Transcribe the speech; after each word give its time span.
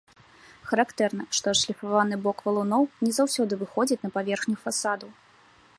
Характэрна, 0.69 1.23
што 1.39 1.45
адшліфаваны 1.53 2.15
бок 2.25 2.37
валуноў 2.49 2.83
не 3.05 3.11
заўсёды 3.19 3.53
выходзіць 3.65 4.03
на 4.07 4.13
паверхню 4.19 4.55
фасадаў. 4.65 5.09